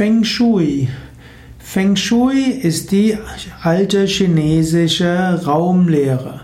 [0.00, 0.88] Feng Shui.
[1.58, 3.18] Feng Shui ist die
[3.62, 6.40] alte chinesische Raumlehre.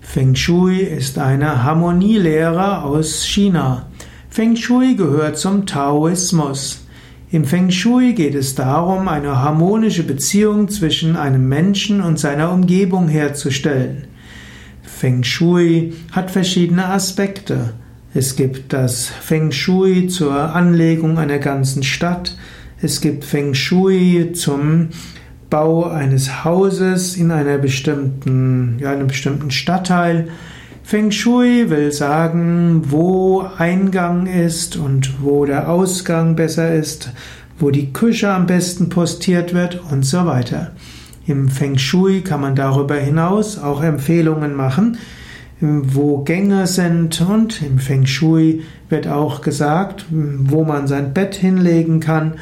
[0.00, 3.90] Feng Shui ist eine Harmonielehre aus China.
[4.30, 6.86] Feng Shui gehört zum Taoismus.
[7.30, 13.08] Im Feng Shui geht es darum, eine harmonische Beziehung zwischen einem Menschen und seiner Umgebung
[13.08, 14.06] herzustellen.
[14.82, 17.74] Feng Shui hat verschiedene Aspekte.
[18.14, 22.38] Es gibt das Feng Shui zur Anlegung einer ganzen Stadt.
[22.84, 24.90] Es gibt Feng Shui zum
[25.48, 30.28] Bau eines Hauses in einer bestimmten, ja, einem bestimmten Stadtteil.
[30.82, 37.10] Feng Shui will sagen, wo Eingang ist und wo der Ausgang besser ist,
[37.58, 40.72] wo die Küche am besten postiert wird und so weiter.
[41.26, 44.98] Im Feng Shui kann man darüber hinaus auch Empfehlungen machen,
[45.62, 52.00] wo Gänge sind und im Feng Shui wird auch gesagt, wo man sein Bett hinlegen
[52.00, 52.34] kann,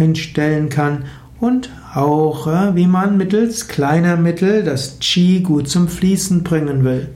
[0.00, 1.04] hinstellen kann
[1.38, 7.08] und auch äh, wie man mittels kleiner Mittel das Qi gut zum Fließen bringen will.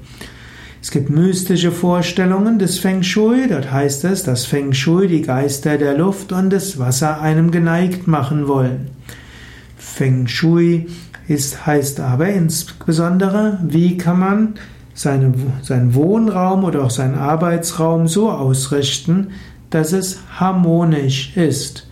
[0.83, 5.79] Es gibt mystische Vorstellungen des Feng Shui, dort heißt es, dass Feng Shui die Geister
[5.79, 8.91] der Luft und des Wasser einem geneigt machen wollen.
[9.79, 10.89] Feng Shui
[11.27, 14.55] ist, heißt aber insbesondere, wie kann man
[14.93, 19.29] seine, seinen Wohnraum oder auch seinen Arbeitsraum so ausrichten,
[19.71, 21.89] dass es harmonisch ist.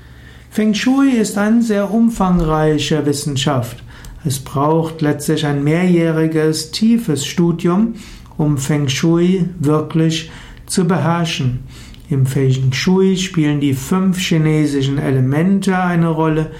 [0.53, 3.83] Feng Shui ist eine sehr umfangreiche Wissenschaft.
[4.23, 7.95] Es braucht letztlich ein mehrjähriges, tiefes Studium,
[8.37, 10.31] um Feng Shui wirklich
[10.67, 11.61] zu beherrschen.
[12.11, 16.51] Im Feng Shui spielen die fünf chinesischen Elemente eine Rolle.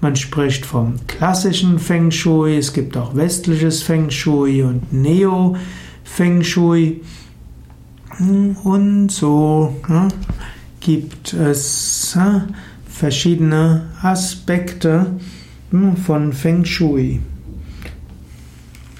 [0.00, 5.56] Man spricht vom klassischen Feng Shui, es gibt auch westliches Feng Shui und Neo
[6.04, 7.00] Feng Shui.
[8.62, 10.06] Und so ja,
[10.78, 12.46] gibt es ja,
[13.00, 15.06] verschiedene Aspekte
[15.70, 17.20] hm, von Feng Shui.